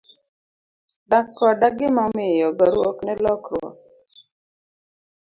[1.09, 3.77] Dak koda gima omiyo, goruok ne lokruok.